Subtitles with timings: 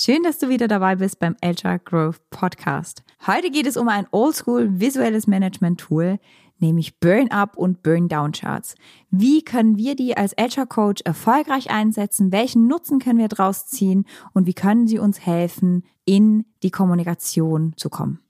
[0.00, 3.02] Schön, dass du wieder dabei bist beim Agile Growth Podcast.
[3.26, 6.20] Heute geht es um ein oldschool visuelles Management Tool,
[6.60, 8.76] nämlich Burn-Up und Burn-Down Charts.
[9.10, 12.30] Wie können wir die als Agile Coach erfolgreich einsetzen?
[12.30, 14.06] Welchen Nutzen können wir daraus ziehen?
[14.34, 18.20] Und wie können sie uns helfen, in die Kommunikation zu kommen?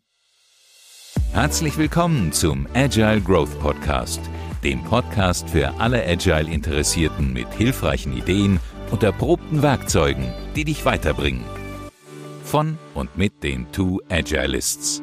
[1.33, 4.23] Herzlich willkommen zum Agile Growth Podcast,
[4.65, 8.59] dem Podcast für alle Agile Interessierten mit hilfreichen Ideen
[8.91, 11.45] und erprobten Werkzeugen, die dich weiterbringen
[12.49, 15.03] von und mit den Two Agilists.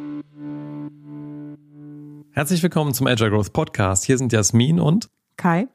[2.31, 4.03] Herzlich willkommen zum Agile Growth Podcast.
[4.03, 5.67] Hier sind Jasmin und Kai.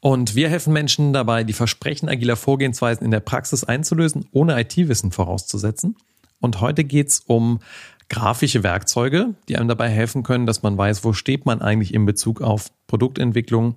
[0.00, 5.12] Und wir helfen Menschen dabei, die Versprechen agiler Vorgehensweisen in der Praxis einzulösen, ohne IT-Wissen
[5.12, 5.94] vorauszusetzen.
[6.40, 7.60] Und heute geht es um
[8.08, 12.04] grafische Werkzeuge, die einem dabei helfen können, dass man weiß, wo steht man eigentlich in
[12.04, 13.76] Bezug auf Produktentwicklung,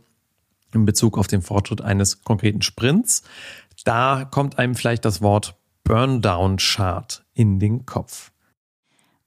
[0.73, 3.21] in Bezug auf den Fortschritt eines konkreten Sprints.
[3.85, 5.58] Da kommt einem vielleicht das Wort
[5.89, 8.31] Burndown-Chart in den Kopf.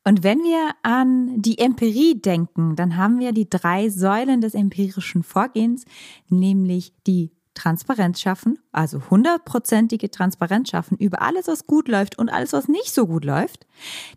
[0.04, 5.24] Und wenn wir an die Empirie denken, dann haben wir die drei Säulen des empirischen
[5.24, 5.84] Vorgehens,
[6.28, 12.52] nämlich die Transparenz schaffen, also hundertprozentige Transparenz schaffen über alles, was gut läuft und alles,
[12.52, 13.66] was nicht so gut läuft,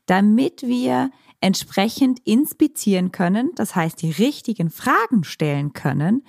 [0.05, 1.09] damit wir
[1.41, 6.23] entsprechend inspizieren können, das heißt die richtigen Fragen stellen können,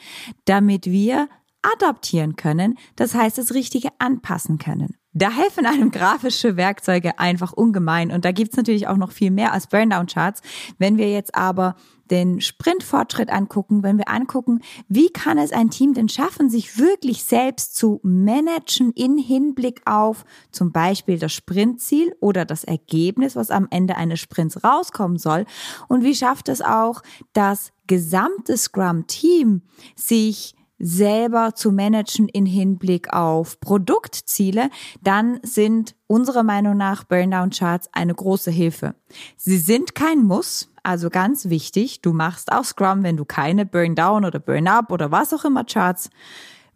[0.47, 1.29] damit wir
[1.61, 4.97] adaptieren können, das heißt das Richtige anpassen können.
[5.19, 8.13] Da helfen einem grafische Werkzeuge einfach ungemein.
[8.13, 10.43] Und da gibt's natürlich auch noch viel mehr als Burndown-Charts.
[10.77, 11.75] Wenn wir jetzt aber
[12.11, 17.25] den Sprintfortschritt angucken, wenn wir angucken, wie kann es ein Team denn schaffen, sich wirklich
[17.25, 23.69] selbst zu managen in Hinblick auf zum Beispiel das Sprintziel oder das Ergebnis, was am
[23.71, 25.47] Ende eines Sprints rauskommen soll.
[25.89, 29.63] Und wie schafft es auch das gesamte Scrum-Team,
[29.95, 34.71] sich selber zu managen in Hinblick auf Produktziele,
[35.03, 38.95] dann sind unserer Meinung nach Burndown Charts eine große Hilfe.
[39.37, 44.25] Sie sind kein Muss, also ganz wichtig, du machst auch Scrum, wenn du keine Burndown
[44.25, 46.11] oder Burn-Up oder was auch immer Charts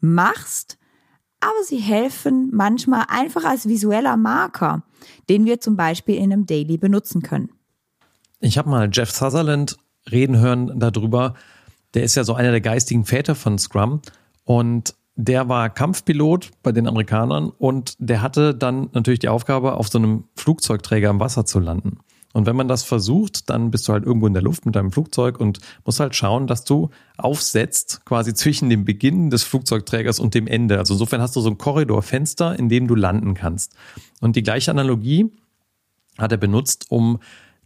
[0.01, 0.79] machst,
[1.41, 4.83] aber sie helfen manchmal einfach als visueller Marker,
[5.29, 7.51] den wir zum Beispiel in einem Daily benutzen können.
[8.41, 9.77] Ich habe mal Jeff Sutherland
[10.11, 11.35] reden hören darüber,
[11.95, 14.01] der ist ja so einer der geistigen Väter von Scrum
[14.45, 19.89] und der war Kampfpilot bei den Amerikanern und der hatte dann natürlich die Aufgabe, auf
[19.89, 21.99] so einem Flugzeugträger im Wasser zu landen.
[22.33, 24.93] Und wenn man das versucht, dann bist du halt irgendwo in der Luft mit deinem
[24.93, 30.35] Flugzeug und musst halt schauen, dass du aufsetzt, quasi zwischen dem Beginn des Flugzeugträgers und
[30.35, 30.79] dem Ende.
[30.79, 33.75] Also insofern hast du so ein Korridorfenster, in dem du landen kannst.
[34.21, 35.33] Und die gleiche Analogie
[36.19, 37.19] hat er benutzt, um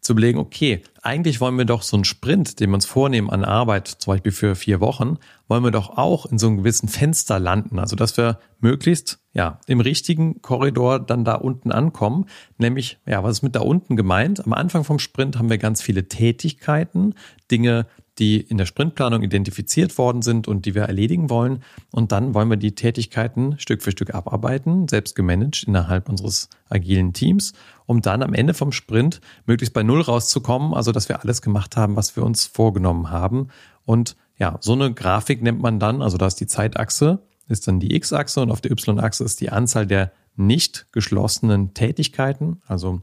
[0.05, 3.43] zu überlegen, okay, eigentlich wollen wir doch so einen Sprint, den wir uns vornehmen an
[3.43, 5.17] Arbeit, zum Beispiel für vier Wochen,
[5.49, 7.79] wollen wir doch auch in so einem gewissen Fenster landen.
[7.79, 12.27] Also, dass wir möglichst, ja, im richtigen Korridor dann da unten ankommen.
[12.59, 14.45] Nämlich, ja, was ist mit da unten gemeint?
[14.45, 17.15] Am Anfang vom Sprint haben wir ganz viele Tätigkeiten,
[17.51, 17.87] Dinge,
[18.19, 21.63] die in der Sprintplanung identifiziert worden sind und die wir erledigen wollen.
[21.91, 27.13] Und dann wollen wir die Tätigkeiten Stück für Stück abarbeiten, selbst gemanagt innerhalb unseres agilen
[27.13, 27.53] Teams,
[27.87, 31.77] um dann am Ende vom Sprint möglichst bei Null rauszukommen, also dass wir alles gemacht
[31.77, 33.49] haben, was wir uns vorgenommen haben.
[33.85, 37.81] Und ja, so eine Grafik nennt man dann, also da ist die Zeitachse, ist dann
[37.81, 43.03] die X-Achse und auf der Y-Achse ist die Anzahl der nicht geschlossenen Tätigkeiten, also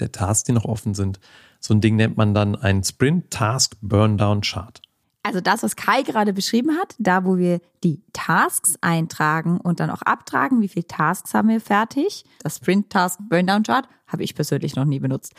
[0.00, 1.20] der Tasks, die noch offen sind.
[1.60, 4.80] So ein Ding nennt man dann ein Sprint Task Burndown Chart.
[5.26, 9.90] Also das, was Kai gerade beschrieben hat, da wo wir die Tasks eintragen und dann
[9.90, 12.24] auch abtragen, wie viele Tasks haben wir fertig.
[12.44, 15.34] Das Sprint Task Burndown Chart habe ich persönlich noch nie benutzt.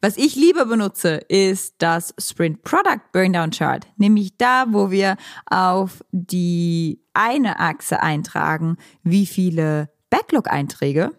[0.00, 6.04] Was ich lieber benutze, ist das Sprint Product Burndown Chart, nämlich da, wo wir auf
[6.12, 11.10] die eine Achse eintragen, wie viele Backlog-Einträge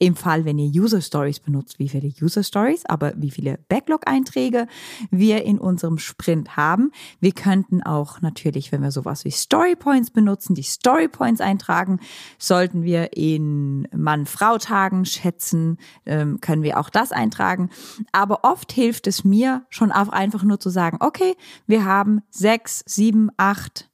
[0.00, 4.66] im Fall, wenn ihr User Stories benutzt, wie viele User Stories, aber wie viele Backlog-Einträge
[5.10, 6.90] wir in unserem Sprint haben.
[7.20, 12.00] Wir könnten auch natürlich, wenn wir sowas wie Story Points benutzen, die Story Points eintragen.
[12.38, 17.68] Sollten wir in Mann-Frau-Tagen schätzen, ähm, können wir auch das eintragen.
[18.10, 21.36] Aber oft hilft es mir schon auch einfach nur zu sagen, okay,
[21.66, 23.89] wir haben sechs, sieben, acht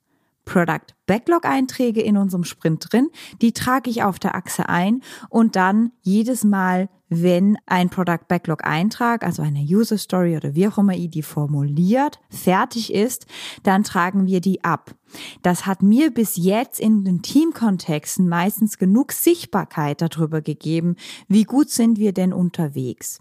[0.47, 3.11] Product Backlog Einträge in unserem Sprint drin.
[3.43, 8.65] Die trage ich auf der Achse ein und dann jedes Mal, wenn ein Product Backlog
[8.65, 13.27] Eintrag, also eine User Story oder wie auch immer ihr die formuliert, fertig ist,
[13.63, 14.95] dann tragen wir die ab.
[15.43, 20.97] Das hat mir bis jetzt in den Teamkontexten meistens genug Sichtbarkeit darüber gegeben,
[21.29, 23.21] wie gut sind wir denn unterwegs.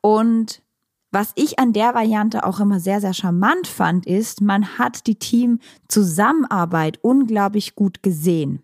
[0.00, 0.62] Und
[1.12, 5.18] was ich an der Variante auch immer sehr, sehr charmant fand, ist, man hat die
[5.18, 8.62] Teamzusammenarbeit unglaublich gut gesehen.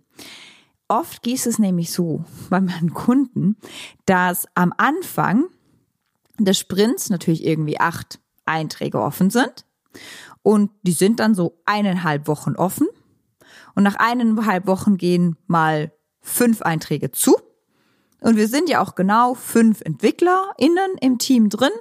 [0.89, 3.57] oft geht es nämlich so bei meinen Kunden,
[4.05, 5.45] dass am Anfang
[6.39, 9.65] des Sprints natürlich irgendwie acht Einträge offen sind
[10.43, 12.89] und die sind dann so eineinhalb Wochen offen
[13.75, 17.37] und nach eineinhalb Wochen gehen mal fünf Einträge zu
[18.23, 21.73] und wir sind ja auch genau fünf EntwicklerInnen im Team drin.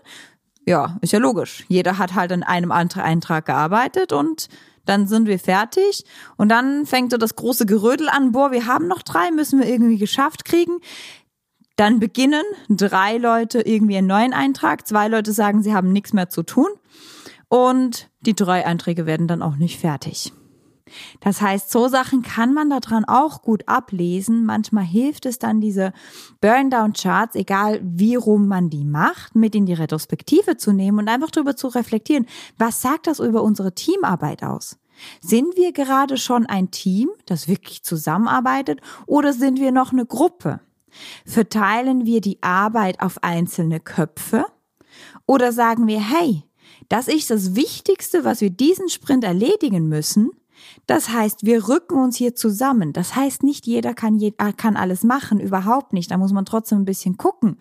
[0.66, 1.66] Ja, ist ja logisch.
[1.68, 4.48] Jeder hat halt an einem Eintrag gearbeitet und
[4.86, 6.06] dann sind wir fertig
[6.38, 9.68] und dann fängt so das große Gerödel an, boah, wir haben noch drei, müssen wir
[9.68, 10.80] irgendwie geschafft kriegen.
[11.78, 16.30] Dann beginnen drei Leute irgendwie einen neuen Eintrag, zwei Leute sagen, sie haben nichts mehr
[16.30, 16.70] zu tun
[17.48, 20.32] und die drei Einträge werden dann auch nicht fertig.
[21.20, 24.46] Das heißt, so Sachen kann man daran auch gut ablesen.
[24.46, 25.94] Manchmal hilft es dann, diese
[26.42, 31.32] Burndown-Charts, egal wie rum man die macht, mit in die Retrospektive zu nehmen und einfach
[31.32, 32.26] darüber zu reflektieren.
[32.58, 34.78] Was sagt das über unsere Teamarbeit aus?
[35.22, 40.60] Sind wir gerade schon ein Team, das wirklich zusammenarbeitet, oder sind wir noch eine Gruppe?
[41.26, 44.46] Verteilen wir die Arbeit auf einzelne Köpfe?
[45.26, 46.44] Oder sagen wir, hey,
[46.90, 50.32] das ist das Wichtigste, was wir diesen Sprint erledigen müssen.
[50.88, 52.94] Das heißt, wir rücken uns hier zusammen.
[52.94, 56.12] Das heißt, nicht jeder kann, je, äh, kann alles machen, überhaupt nicht.
[56.12, 57.58] Da muss man trotzdem ein bisschen gucken.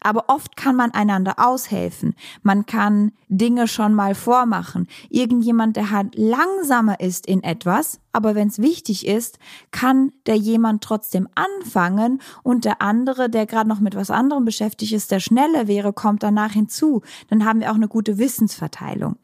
[0.00, 2.14] Aber oft kann man einander aushelfen.
[2.42, 4.86] Man kann Dinge schon mal vormachen.
[5.10, 9.38] Irgendjemand, der halt langsamer ist in etwas, aber wenn es wichtig ist,
[9.70, 14.92] kann der jemand trotzdem anfangen und der andere, der gerade noch mit was anderem beschäftigt
[14.92, 17.02] ist, der schneller wäre, kommt danach hinzu.
[17.28, 19.16] Dann haben wir auch eine gute Wissensverteilung.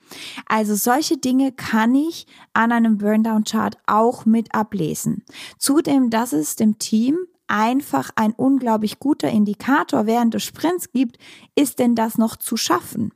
[0.46, 5.24] Also solche Dinge kann ich an einem Burndown-Chart auch mit ablesen.
[5.58, 7.16] Zudem, dass es dem Team
[7.46, 11.18] einfach ein unglaublich guter Indikator während des Sprints gibt,
[11.54, 13.12] ist denn das noch zu schaffen?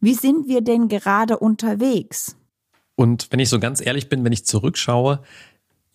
[0.00, 2.36] Wie sind wir denn gerade unterwegs?
[2.96, 5.20] Und wenn ich so ganz ehrlich bin, wenn ich zurückschaue,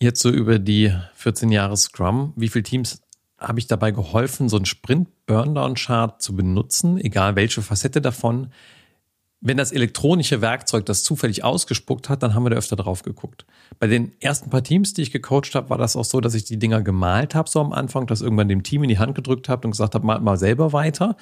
[0.00, 3.00] jetzt so über die 14 Jahre Scrum, wie viele Teams
[3.38, 8.52] habe ich dabei geholfen, so einen Sprint-Burndown-Chart zu benutzen, egal welche Facette davon.
[9.42, 13.46] Wenn das elektronische Werkzeug das zufällig ausgespuckt hat, dann haben wir da öfter drauf geguckt.
[13.78, 16.44] Bei den ersten paar Teams, die ich gecoacht habe, war das auch so, dass ich
[16.44, 19.48] die Dinger gemalt habe, so am Anfang, das irgendwann dem Team in die Hand gedrückt
[19.48, 21.16] habe und gesagt habe, mal, mal selber weiter.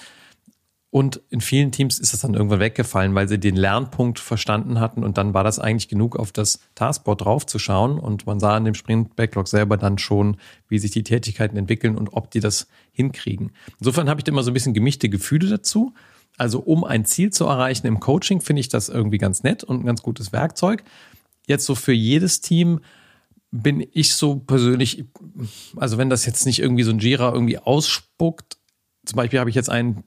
[0.90, 5.04] Und in vielen Teams ist das dann irgendwann weggefallen, weil sie den Lernpunkt verstanden hatten
[5.04, 8.74] und dann war das eigentlich genug, auf das Taskboard draufzuschauen und man sah in dem
[8.74, 13.52] Sprint-Backlog selber dann schon, wie sich die Tätigkeiten entwickeln und ob die das hinkriegen.
[13.78, 15.92] Insofern habe ich da immer so ein bisschen gemischte Gefühle dazu.
[16.38, 19.80] Also um ein Ziel zu erreichen im Coaching finde ich das irgendwie ganz nett und
[19.80, 20.84] ein ganz gutes Werkzeug.
[21.46, 22.80] Jetzt so für jedes Team
[23.50, 25.04] bin ich so persönlich,
[25.76, 28.58] also wenn das jetzt nicht irgendwie so ein Jira irgendwie ausspuckt,
[29.04, 30.04] zum Beispiel habe ich jetzt einen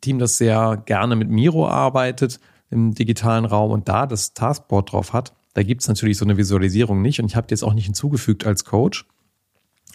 [0.00, 2.40] Team, das sehr gerne mit Miro arbeitet
[2.70, 6.36] im digitalen Raum und da das Taskboard drauf hat, da gibt es natürlich so eine
[6.36, 9.06] Visualisierung nicht und ich habe die jetzt auch nicht hinzugefügt als Coach.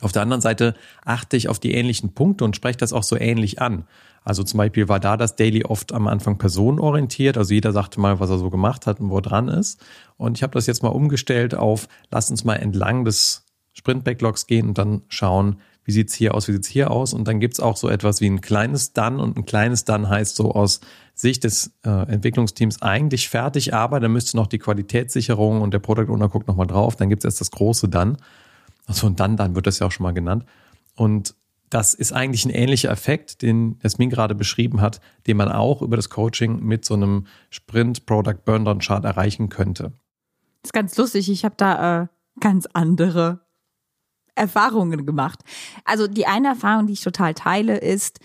[0.01, 3.17] Auf der anderen Seite achte ich auf die ähnlichen Punkte und spreche das auch so
[3.17, 3.85] ähnlich an.
[4.23, 8.19] Also zum Beispiel war da das Daily oft am Anfang personenorientiert, also jeder sagte mal,
[8.19, 9.79] was er so gemacht hat und wo dran ist.
[10.17, 14.67] Und ich habe das jetzt mal umgestellt auf, lass uns mal entlang des Sprint-Backlogs gehen
[14.67, 17.13] und dann schauen, wie sieht's hier aus, wie sieht's hier aus.
[17.13, 20.35] Und dann gibt's auch so etwas wie ein kleines Dann und ein kleines Dann heißt
[20.35, 20.81] so aus
[21.13, 26.11] Sicht des äh, Entwicklungsteams eigentlich fertig, aber dann müsste noch die Qualitätssicherung und der Product
[26.11, 28.17] Owner guckt nochmal drauf, dann gibt's erst das große Dann.
[28.87, 30.45] Also und dann, dann wird das ja auch schon mal genannt.
[30.95, 31.35] Und
[31.69, 35.97] das ist eigentlich ein ähnlicher Effekt, den Jasmin gerade beschrieben hat, den man auch über
[35.97, 39.91] das Coaching mit so einem Sprint Product Burndown Chart erreichen könnte.
[40.61, 41.29] Das ist ganz lustig.
[41.29, 42.07] Ich habe da äh,
[42.39, 43.41] ganz andere
[44.35, 45.43] Erfahrungen gemacht.
[45.83, 48.19] Also die eine Erfahrung, die ich total teile, ist,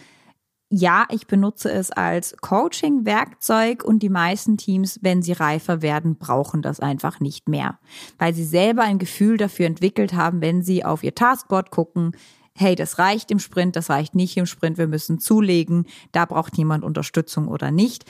[0.75, 6.63] ja, ich benutze es als Coaching-Werkzeug und die meisten Teams, wenn sie reifer werden, brauchen
[6.63, 7.79] das einfach nicht mehr,
[8.19, 12.17] weil sie selber ein Gefühl dafür entwickelt haben, wenn sie auf ihr Taskboard gucken,
[12.57, 16.57] hey, das reicht im Sprint, das reicht nicht im Sprint, wir müssen zulegen, da braucht
[16.57, 18.07] jemand Unterstützung oder nicht.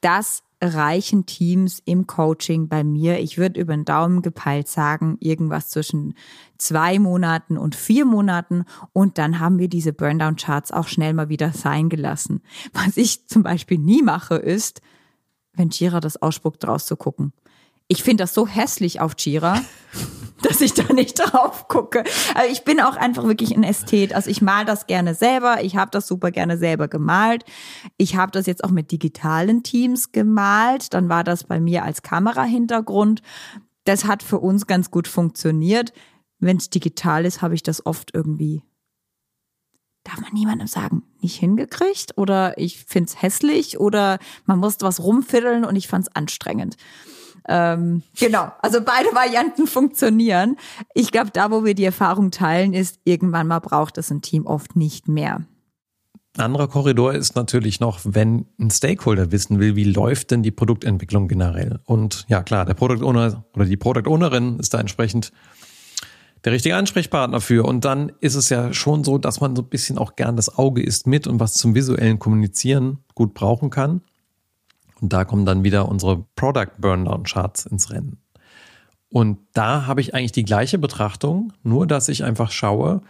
[0.00, 3.18] Das reichen Teams im Coaching bei mir.
[3.18, 6.14] Ich würde über den Daumen gepeilt sagen, irgendwas zwischen
[6.56, 8.64] zwei Monaten und vier Monaten.
[8.92, 12.42] Und dann haben wir diese Burndown-Charts auch schnell mal wieder sein gelassen.
[12.72, 14.80] Was ich zum Beispiel nie mache, ist,
[15.52, 17.32] wenn Jira das ausspuckt, draus zu gucken.
[17.88, 19.60] Ich finde das so hässlich auf Jira.
[20.42, 22.04] dass ich da nicht drauf gucke.
[22.34, 24.14] Also ich bin auch einfach wirklich ein Ästhet.
[24.14, 25.62] Also ich mal das gerne selber.
[25.62, 27.44] Ich habe das super gerne selber gemalt.
[27.96, 30.94] Ich habe das jetzt auch mit digitalen Teams gemalt.
[30.94, 33.22] Dann war das bei mir als Kamerahintergrund.
[33.84, 35.92] Das hat für uns ganz gut funktioniert.
[36.38, 38.62] Wenn es digital ist, habe ich das oft irgendwie
[40.04, 45.64] darf man niemandem sagen, nicht hingekriegt oder ich find's hässlich oder man musste was rumfiddeln
[45.64, 46.76] und ich fand's anstrengend.
[47.48, 50.56] Ähm, genau, also beide Varianten funktionieren.
[50.94, 54.46] Ich glaube, da, wo wir die Erfahrung teilen, ist, irgendwann mal braucht es ein Team
[54.46, 55.42] oft nicht mehr.
[56.36, 60.50] Ein anderer Korridor ist natürlich noch, wenn ein Stakeholder wissen will, wie läuft denn die
[60.50, 61.80] Produktentwicklung generell.
[61.84, 65.32] Und ja, klar, der Product Owner oder die Product Ownerin ist da entsprechend
[66.44, 67.64] der richtige Ansprechpartner für.
[67.66, 70.58] Und dann ist es ja schon so, dass man so ein bisschen auch gern das
[70.58, 74.02] Auge ist mit und was zum visuellen Kommunizieren gut brauchen kann.
[75.00, 78.18] Und da kommen dann wieder unsere Product Burndown Charts ins Rennen.
[79.08, 83.02] Und da habe ich eigentlich die gleiche Betrachtung, nur dass ich einfach schaue,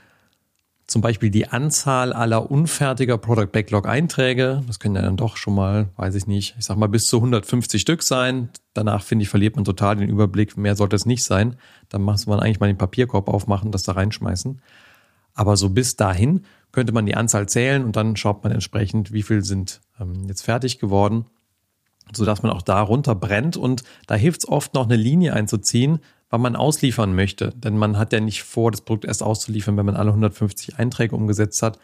[0.86, 4.62] zum Beispiel die Anzahl aller unfertiger Product Backlog Einträge.
[4.68, 7.16] Das können ja dann doch schon mal, weiß ich nicht, ich sag mal bis zu
[7.16, 8.50] 150 Stück sein.
[8.72, 10.56] Danach finde ich, verliert man total den Überblick.
[10.56, 11.56] Mehr sollte es nicht sein.
[11.88, 14.60] Dann muss man eigentlich mal den Papierkorb aufmachen, das da reinschmeißen.
[15.34, 19.22] Aber so bis dahin könnte man die Anzahl zählen und dann schaut man entsprechend, wie
[19.22, 21.26] viel sind ähm, jetzt fertig geworden,
[22.12, 23.56] sodass man auch da runterbrennt.
[23.56, 27.50] Und da hilft es oft noch eine Linie einzuziehen, wann man ausliefern möchte.
[27.56, 31.14] Denn man hat ja nicht vor, das Produkt erst auszuliefern, wenn man alle 150 Einträge
[31.14, 31.78] umgesetzt hat,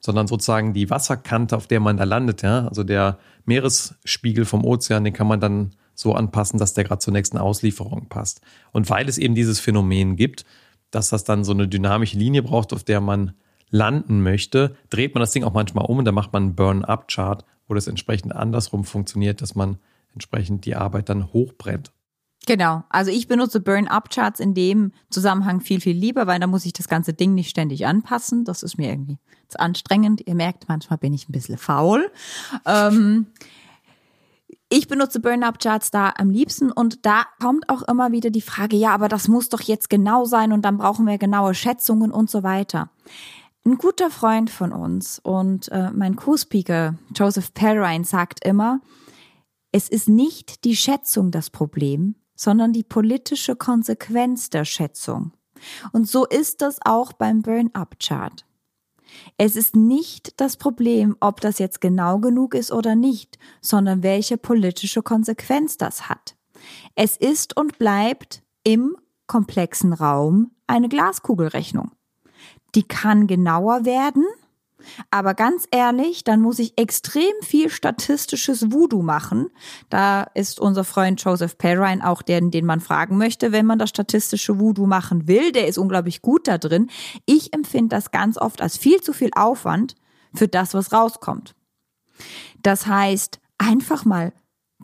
[0.00, 5.04] sondern sozusagen die Wasserkante, auf der man da landet, ja, also der Meeresspiegel vom Ozean,
[5.04, 8.40] den kann man dann so anpassen, dass der gerade zur nächsten Auslieferung passt.
[8.72, 10.44] Und weil es eben dieses Phänomen gibt,
[10.90, 13.32] dass das dann so eine dynamische Linie braucht, auf der man
[13.70, 17.44] landen möchte, dreht man das Ding auch manchmal um und dann macht man einen Burn-up-Chart,
[17.68, 19.78] wo das entsprechend andersrum funktioniert, dass man
[20.14, 21.92] entsprechend die Arbeit dann hochbrennt.
[22.46, 22.82] Genau.
[22.88, 26.88] Also ich benutze Burn-Up-Charts in dem Zusammenhang viel, viel lieber, weil da muss ich das
[26.88, 28.44] ganze Ding nicht ständig anpassen.
[28.44, 30.26] Das ist mir irgendwie zu anstrengend.
[30.26, 32.10] Ihr merkt, manchmal bin ich ein bisschen faul.
[32.64, 33.26] Ähm,
[34.70, 38.90] ich benutze Burn-Up-Charts da am liebsten und da kommt auch immer wieder die Frage, ja,
[38.90, 42.42] aber das muss doch jetzt genau sein und dann brauchen wir genaue Schätzungen und so
[42.42, 42.90] weiter.
[43.68, 48.80] Ein guter Freund von uns und äh, mein Co-Speaker Joseph Perrine sagt immer,
[49.72, 55.32] es ist nicht die Schätzung das Problem, sondern die politische Konsequenz der Schätzung.
[55.92, 58.46] Und so ist das auch beim Burn-up-Chart.
[59.36, 64.38] Es ist nicht das Problem, ob das jetzt genau genug ist oder nicht, sondern welche
[64.38, 66.36] politische Konsequenz das hat.
[66.94, 68.96] Es ist und bleibt im
[69.26, 71.90] komplexen Raum eine Glaskugelrechnung.
[72.74, 74.24] Die kann genauer werden,
[75.10, 79.50] aber ganz ehrlich, dann muss ich extrem viel statistisches Voodoo machen.
[79.90, 83.90] Da ist unser Freund Joseph Perrine auch der, den man fragen möchte, wenn man das
[83.90, 85.52] statistische Voodoo machen will.
[85.52, 86.90] Der ist unglaublich gut da drin.
[87.26, 89.96] Ich empfinde das ganz oft als viel zu viel Aufwand
[90.34, 91.54] für das, was rauskommt.
[92.62, 94.32] Das heißt, einfach mal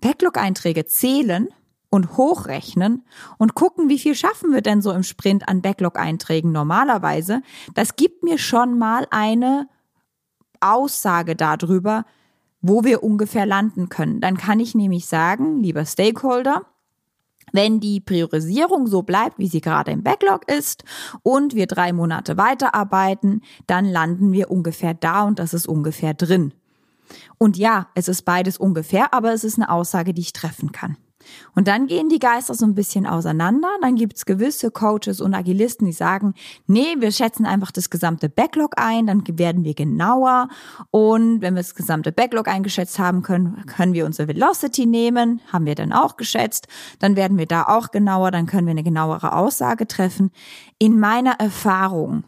[0.01, 1.49] Backlog-Einträge zählen
[1.95, 3.05] und hochrechnen
[3.39, 7.41] und gucken, wie viel schaffen wir denn so im Sprint an Backlog-Einträgen normalerweise.
[7.75, 9.69] Das gibt mir schon mal eine
[10.59, 12.05] Aussage darüber,
[12.61, 14.21] wo wir ungefähr landen können.
[14.21, 16.63] Dann kann ich nämlich sagen, lieber Stakeholder,
[17.53, 20.83] wenn die Priorisierung so bleibt, wie sie gerade im Backlog ist
[21.23, 26.55] und wir drei Monate weiterarbeiten, dann landen wir ungefähr da und das ist ungefähr drin.
[27.39, 30.97] Und ja, es ist beides ungefähr, aber es ist eine Aussage, die ich treffen kann.
[31.55, 33.69] Und dann gehen die Geister so ein bisschen auseinander.
[33.81, 36.35] Dann gibt's gewisse Coaches und Agilisten, die sagen,
[36.67, 40.49] nee, wir schätzen einfach das gesamte Backlog ein, dann werden wir genauer.
[40.91, 45.67] Und wenn wir das gesamte Backlog eingeschätzt haben können, können wir unsere Velocity nehmen, haben
[45.67, 46.69] wir dann auch geschätzt.
[46.99, 50.31] Dann werden wir da auch genauer, dann können wir eine genauere Aussage treffen.
[50.79, 52.25] In meiner Erfahrung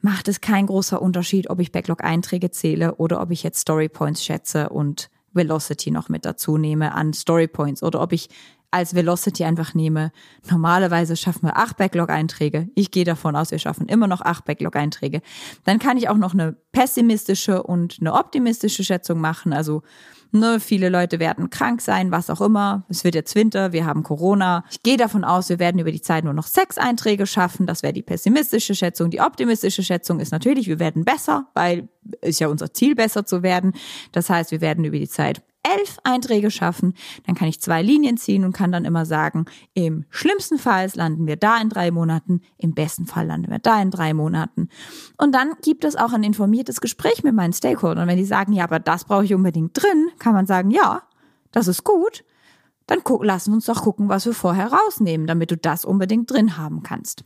[0.00, 4.24] macht es kein großer Unterschied, ob ich Backlog-Einträge zähle oder ob ich jetzt Story Points
[4.24, 8.28] schätze und Velocity noch mit dazu nehme an Story Points oder ob ich
[8.70, 10.12] als Velocity einfach nehme.
[10.50, 12.68] Normalerweise schaffen wir acht Backlog-Einträge.
[12.74, 15.22] Ich gehe davon aus, wir schaffen immer noch acht Backlog-Einträge.
[15.64, 19.52] Dann kann ich auch noch eine pessimistische und eine optimistische Schätzung machen.
[19.52, 19.82] Also
[20.32, 22.84] Ne, viele Leute werden krank sein, was auch immer.
[22.88, 24.64] Es wird jetzt Winter, wir haben Corona.
[24.70, 27.66] Ich gehe davon aus, wir werden über die Zeit nur noch sechs Einträge schaffen.
[27.66, 29.10] Das wäre die pessimistische Schätzung.
[29.10, 31.88] Die optimistische Schätzung ist natürlich, wir werden besser, weil
[32.20, 33.72] ist ja unser Ziel, besser zu werden.
[34.12, 35.42] Das heißt, wir werden über die Zeit
[35.74, 36.94] elf Einträge schaffen,
[37.26, 41.26] dann kann ich zwei Linien ziehen und kann dann immer sagen, im schlimmsten Fall landen
[41.26, 44.68] wir da in drei Monaten, im besten Fall landen wir da in drei Monaten.
[45.16, 48.04] Und dann gibt es auch ein informiertes Gespräch mit meinen Stakeholdern.
[48.04, 51.02] Und wenn die sagen, ja, aber das brauche ich unbedingt drin, kann man sagen, ja,
[51.52, 52.24] das ist gut.
[52.86, 56.30] Dann guck, lassen wir uns doch gucken, was wir vorher rausnehmen, damit du das unbedingt
[56.30, 57.24] drin haben kannst.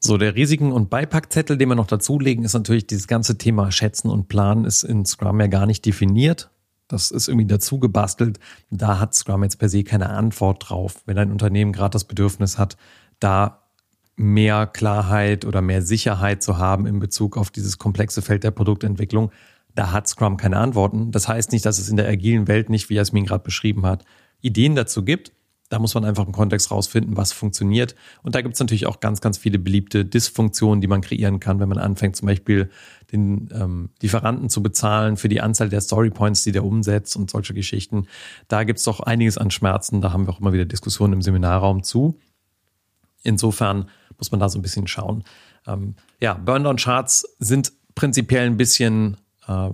[0.00, 4.10] So, der Risiken- und Beipackzettel, den wir noch dazulegen, ist natürlich dieses ganze Thema Schätzen
[4.10, 6.50] und Planen ist in Scrum ja gar nicht definiert.
[6.88, 8.38] Das ist irgendwie dazu gebastelt.
[8.70, 11.02] Da hat Scrum jetzt per se keine Antwort drauf.
[11.06, 12.76] Wenn ein Unternehmen gerade das Bedürfnis hat,
[13.18, 13.62] da
[14.16, 19.32] mehr Klarheit oder mehr Sicherheit zu haben in Bezug auf dieses komplexe Feld der Produktentwicklung,
[19.74, 21.12] da hat Scrum keine Antworten.
[21.12, 24.04] Das heißt nicht, dass es in der agilen Welt nicht, wie Jasmin gerade beschrieben hat,
[24.40, 25.32] Ideen dazu gibt.
[25.72, 27.94] Da muss man einfach im Kontext rausfinden, was funktioniert.
[28.22, 31.60] Und da gibt es natürlich auch ganz, ganz viele beliebte Dysfunktionen, die man kreieren kann,
[31.60, 32.68] wenn man anfängt, zum Beispiel
[33.10, 37.54] den ähm, Lieferanten zu bezahlen für die Anzahl der Storypoints, die der umsetzt und solche
[37.54, 38.06] Geschichten.
[38.48, 40.02] Da gibt es doch einiges an Schmerzen.
[40.02, 42.18] Da haben wir auch immer wieder Diskussionen im Seminarraum zu.
[43.22, 43.88] Insofern
[44.18, 45.24] muss man da so ein bisschen schauen.
[45.66, 49.16] Ähm, ja, Burndown-Charts sind prinzipiell ein bisschen
[49.48, 49.70] äh,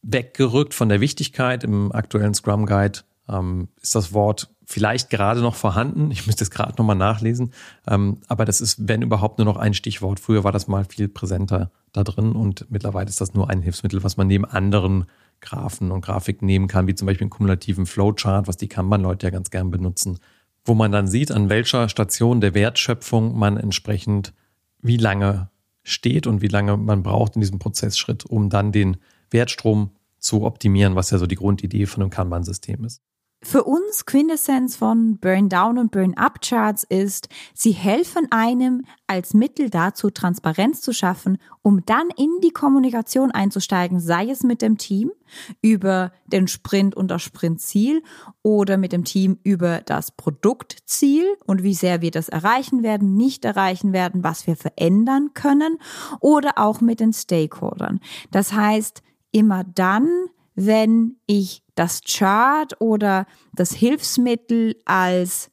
[0.00, 1.64] weggerückt von der Wichtigkeit.
[1.64, 6.10] Im aktuellen Scrum Guide ähm, ist das Wort vielleicht gerade noch vorhanden.
[6.10, 7.52] Ich müsste es gerade nochmal nachlesen.
[7.86, 10.20] Ähm, aber das ist, wenn überhaupt, nur noch ein Stichwort.
[10.20, 14.02] Früher war das mal viel präsenter da drin und mittlerweile ist das nur ein Hilfsmittel,
[14.02, 15.06] was man neben anderen
[15.40, 19.30] Graphen und Grafiken nehmen kann, wie zum Beispiel einen kumulativen Flowchart, was die Kanban-Leute ja
[19.30, 20.18] ganz gern benutzen,
[20.64, 24.32] wo man dann sieht, an welcher Station der Wertschöpfung man entsprechend
[24.80, 25.50] wie lange
[25.82, 28.96] steht und wie lange man braucht in diesem Prozessschritt, um dann den
[29.30, 33.02] Wertstrom zu optimieren, was ja so die Grundidee von einem Kanban-System ist.
[33.46, 39.34] Für uns Quintessenz von Burn Down und Burn Up Charts ist, sie helfen einem als
[39.34, 44.78] Mittel dazu, Transparenz zu schaffen, um dann in die Kommunikation einzusteigen, sei es mit dem
[44.78, 45.12] Team
[45.60, 48.02] über den Sprint und das Sprintziel
[48.42, 53.44] oder mit dem Team über das Produktziel und wie sehr wir das erreichen werden, nicht
[53.44, 55.78] erreichen werden, was wir verändern können
[56.18, 58.00] oder auch mit den Stakeholdern.
[58.30, 60.08] Das heißt, immer dann,
[60.54, 65.50] wenn ich das Chart oder das Hilfsmittel als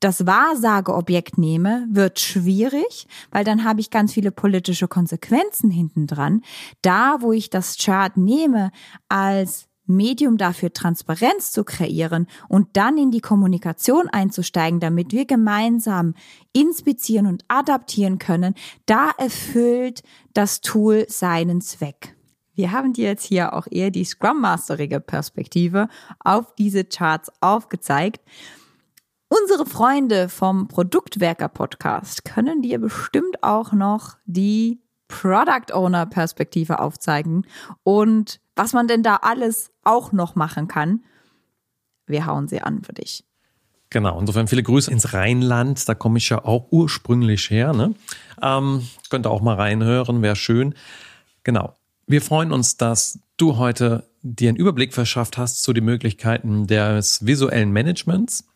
[0.00, 6.42] das Wahrsageobjekt nehme, wird schwierig, weil dann habe ich ganz viele politische Konsequenzen hinten dran.
[6.82, 8.70] Da, wo ich das Chart nehme
[9.08, 16.14] als Medium dafür Transparenz zu kreieren und dann in die Kommunikation einzusteigen, damit wir gemeinsam
[16.52, 18.54] inspizieren und adaptieren können,
[18.86, 20.02] da erfüllt
[20.34, 22.17] das Tool seinen Zweck.
[22.58, 25.86] Wir haben dir jetzt hier auch eher die Scrum Masterige Perspektive
[26.18, 28.20] auf diese Charts aufgezeigt.
[29.28, 37.46] Unsere Freunde vom Produktwerker Podcast können dir bestimmt auch noch die Product Owner Perspektive aufzeigen
[37.84, 41.04] und was man denn da alles auch noch machen kann.
[42.08, 43.24] Wir hauen sie an für dich.
[43.90, 47.72] Genau, insofern viele Grüße ins Rheinland, da komme ich ja auch ursprünglich her.
[47.72, 47.94] Ne?
[48.42, 50.74] Ähm, könnt ihr auch mal reinhören, wäre schön.
[51.44, 51.78] Genau,
[52.08, 57.24] wir freuen uns, dass du heute dir einen Überblick verschafft hast zu den Möglichkeiten des
[57.24, 58.48] visuellen Managements,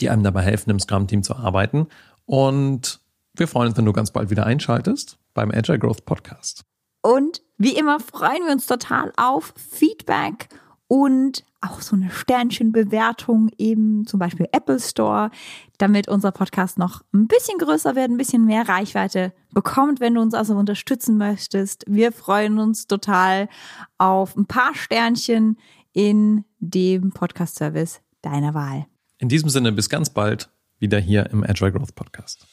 [0.00, 1.86] die einem dabei helfen, im Scrum-Team zu arbeiten.
[2.26, 3.00] Und
[3.34, 6.64] wir freuen uns, wenn du ganz bald wieder einschaltest beim Agile Growth Podcast.
[7.02, 10.48] Und wie immer freuen wir uns total auf Feedback
[10.88, 15.30] und auch so eine Sternchenbewertung eben zum Beispiel Apple Store,
[15.78, 20.20] damit unser Podcast noch ein bisschen größer wird, ein bisschen mehr Reichweite bekommt, wenn du
[20.20, 21.84] uns also unterstützen möchtest.
[21.86, 23.48] Wir freuen uns total
[23.98, 25.58] auf ein paar Sternchen
[25.92, 28.86] in dem Podcast-Service deiner Wahl.
[29.18, 32.46] In diesem Sinne bis ganz bald wieder hier im Agile Growth Podcast.